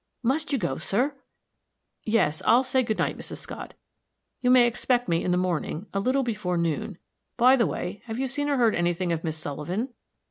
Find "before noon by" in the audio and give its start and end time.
6.23-7.55